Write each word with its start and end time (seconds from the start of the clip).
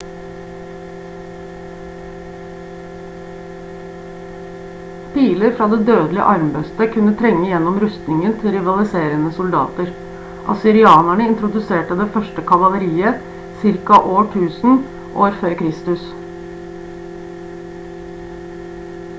piler 5.17 5.51
fra 5.59 5.67
det 5.73 5.79
dødelige 5.89 6.23
armbrøstet 6.35 6.95
kunne 6.95 7.13
trenge 7.19 7.51
gjennom 7.51 7.77
rustningen 7.85 8.35
til 8.41 8.55
rivaliserende 8.57 9.31
soldater 9.37 9.91
assyrianerne 10.55 11.29
introduserte 11.35 11.99
det 12.01 12.09
første 12.17 12.47
kavaleriet 12.55 13.31
ca 13.93 14.03
1000 14.17 14.83
år 15.29 15.39
f.kr 15.53 15.97